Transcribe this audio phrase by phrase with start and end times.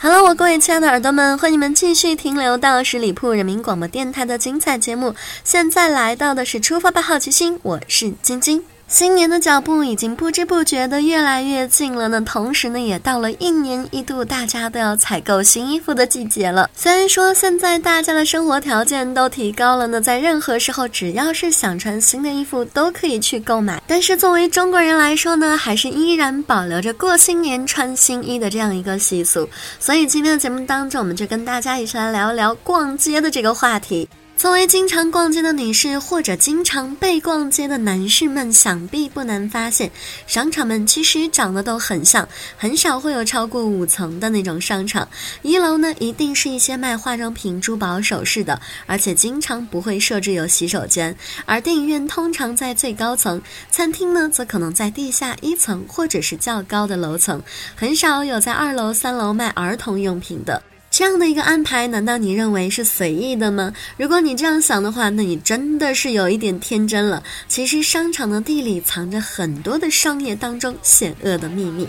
[0.00, 5.12] Hello，我各位亲爱的耳朵们，欢迎你们继续停留到十里铺人民广播电台的精彩节目。
[5.42, 8.62] 现在来到的是出发吧好奇心，我是晶晶。
[8.88, 16.70] 新年的脚步已经不知不觉的越来越近了呢，同时呢，也到了一年一度大家都要采购新衣服的季节了。
[16.74, 29.46] 虽然说现在大家的生活条件都提高了呢，在任何时候只要是想穿新的衣服都可以去购买，但是作为中国人来说呢，还是依然保留着过新年穿新衣的这样一个习俗。
[29.78, 34.08] 所以今天的节目当中，我们就跟大家一起来聊一聊逛街的这个话题。
[34.38, 39.90] 作为经常逛街的女士，或者经常被逛街的男士们，想必不难发现，
[40.28, 45.08] 商场们其实长得都很像，很少会有超过五层的那种商场。
[45.42, 51.16] 一楼呢，一定是一些卖化妆品、珠宝首饰的，而且经常不会设置有洗手间。
[51.44, 57.42] 而电影院通常在最高层，餐厅呢，则可能在地下一层或者是较高的楼层，
[57.74, 60.62] 很少有在二楼、三楼卖儿童用品的。
[60.98, 63.72] 这样的一个安排，难道你认为是随意的吗？
[63.96, 67.22] 如果你这样想的话，那你真的是有一点天真了。
[67.46, 71.86] 其实商场的地里藏着很多的商业当中险恶的秘密。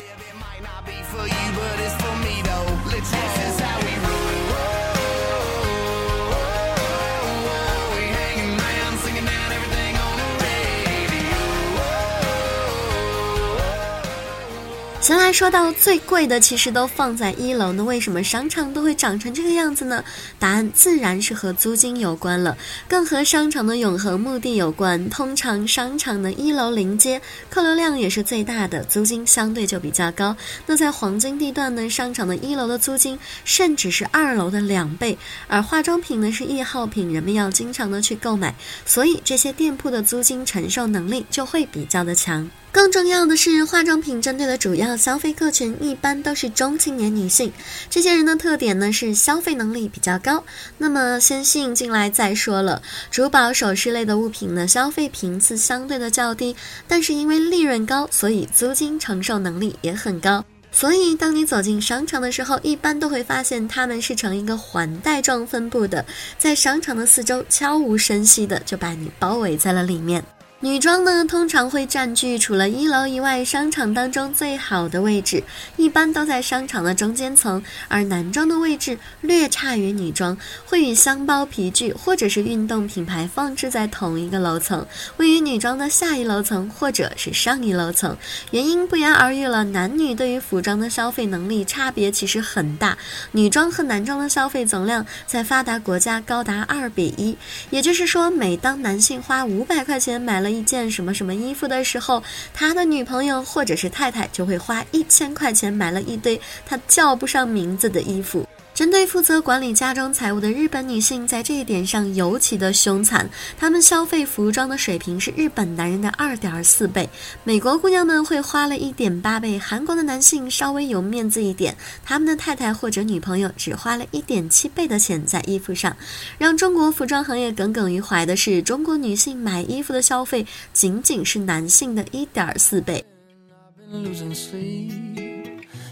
[15.02, 17.72] 先来说到最贵的，其实都放在一楼。
[17.72, 20.04] 那为什么商场都会长成这个样子呢？
[20.38, 22.56] 答案自然是和租金有关了，
[22.88, 25.10] 更和商场的永恒目的有关。
[25.10, 30.36] 通常商场的一楼临街，客流量也是最大的，租金相对就比较高。
[30.68, 35.18] 那在黄金地段呢，商场的一楼的租金甚至是二楼的两倍。
[35.48, 38.54] 而化妆品呢是易耗品，人们要经常的去购买，
[38.86, 42.48] 所以这些店铺的租金承受能力就会比较的强。
[42.72, 47.52] 更重要的是，化妆品针对的主要消费客群一般都是中青年女性。
[47.90, 50.44] 这些人的特点呢是消费能力比较高。
[50.78, 56.56] 那么先吸引进来再说了，珠宝首饰类的物品呢，消费频次相对的较低，
[56.88, 60.46] 但是因为利润高，所以租金承受能力也很高。
[60.72, 66.06] 所以当你走进商场的时候，一般都会发现它们是呈一个环带状分布的，
[66.38, 70.24] 在商场的四周悄无声息的就把你包围在了里面。
[70.62, 75.42] 女装呢，通常会占据除了一楼以外商场当中最好的位置，
[75.78, 88.18] 一般都在商场的中间层；而男装的位置略差于女装，会与箱包、皮具或者是运动品牌放置在同一个楼层，位于女装的下一楼层或者是上一楼层。
[88.52, 92.98] 原因不言而喻了，男女对于服装的消费能力差别其实很大，
[93.32, 97.38] 女装和男装的消费总量在发达国家高达二比一，
[97.70, 100.49] 也就是说，每当男性花五百块钱买了。
[100.50, 102.24] 一件什么什么衣服的时候，
[102.54, 108.48] 他的女朋友或者是太太就会花一千块钱买了一堆他叫不上名字的衣服。
[108.80, 113.30] 针对负责管理家中财务的日本女性，在这一点上尤其的凶残。
[113.58, 117.10] 她们消费服装的水平是日本男人的二点四倍。
[117.44, 121.76] 美国姑娘们会花了一点八倍，韩国的男性稍微有面子一点，
[122.06, 125.94] 他们的太太或者女朋友只花了一点七倍的钱在衣服上。
[126.38, 133.06] 让中国服装行业耿耿于怀的是，中国女性买衣服的消费仅仅是男性的一点四倍。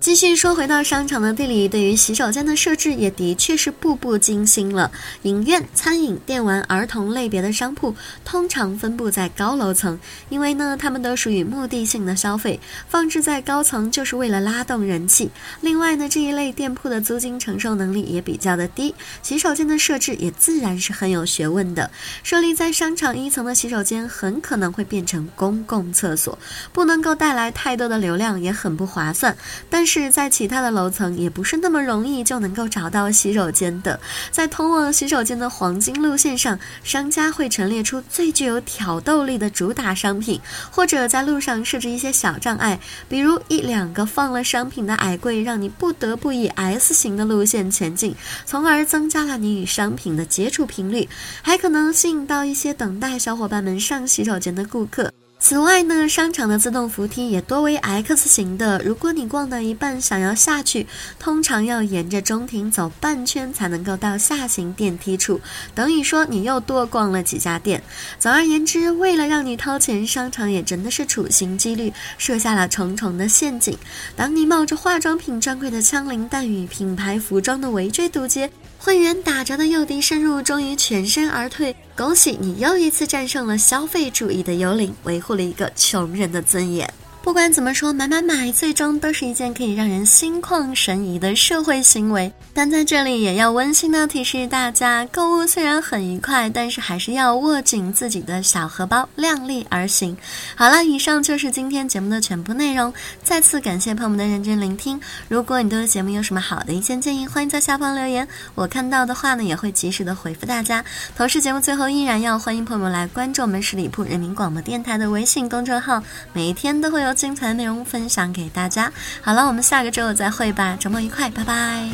[0.00, 4.90] 继续说回到商场的地理，对于洗手间的设置也的确是步步惊心了。
[5.22, 7.92] 影院、餐饮、电玩、儿童类别的商铺
[8.24, 9.98] 通常分布在高楼层，
[10.28, 12.58] 因为呢，他们都属于目的性的消费，
[12.88, 15.28] 放置在高层就是为了拉动人气。
[15.60, 21.90] 另外呢，这一类店铺的租金承受能力也比较的低，洗手间的设置也自然是很有学问的。
[22.22, 26.38] 设立在商场一层的洗手间很可能会变成公共厕所，
[26.72, 29.12] 不能够带来太多的流量，也很不划。
[29.18, 29.36] 算
[29.68, 33.98] 但是在其他的楼层也不是那么容易就能够找到洗手间的。
[34.30, 42.78] 在通往洗手间的黄金路线上，商家会陈列出最具有挑逗力的主打商品，或者在路上设置一些小障碍，
[43.08, 48.14] 比如一两个放了商品的矮柜，让你不得不以 S 型的路线前进，
[48.46, 51.08] 从而增加了你与商品的接触频率，
[51.42, 55.12] 还可能吸引到一些等待小伙伴们上洗手间的顾客。
[55.40, 58.82] 此外呢，商场的自动扶梯也多为 X 型的。
[58.84, 60.86] 如果你逛到一半想要下去，
[61.18, 65.40] 通常要沿着中庭走半圈才能够到下行电梯处，
[65.76, 67.82] 等于说你又多逛了几家店。
[68.18, 73.78] 总而言之，为了让你掏钱，商场也真的是处心积虑设下了重重的陷阱。
[74.16, 78.50] 当你冒着化妆品专柜的枪林弹雨、品牌服装的围追堵截。
[78.80, 81.74] 会员打折的诱敌深入，终于全身而退。
[81.98, 86.88] 恭喜你又一次战胜了消费主义的幽灵，维护了一个穷人的尊严。
[87.20, 92.32] 不管怎么说，买买买，最终都是一件可以让人心旷神怡的社会行为。
[92.54, 100.16] 但在这里也要温馨的提示大家，购物虽然很愉快，但是还是要握紧自己的小荷包，量力而行。
[100.56, 102.92] 好了，以上就是今天节目的全部内容。
[103.22, 104.98] 再次感谢朋友们的认真聆听。
[105.28, 110.82] 如果你对节目有什么好的意见建议，欢迎在下方留言，我看到的话呢，也会及时的回复大家。
[111.14, 117.18] 同时，节目最后依然要欢迎朋友们来关注我们十里铺人民广播电台的微信公众号，每一天都会有有。
[117.18, 118.92] 精彩内容分享给大家。
[119.20, 121.90] 好了，我们下个周五再会吧，周末愉快，拜拜。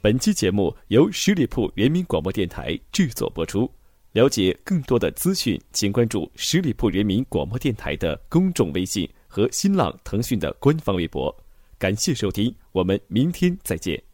[0.00, 3.70] 本期节目由十里铺人民广播电台制作播出。
[4.10, 11.34] 了解更多的资讯，请关注十里铺人民广播电台的公众微信和新浪、腾讯的官方微博。
[11.78, 14.11] 感谢收听，我们明天再见。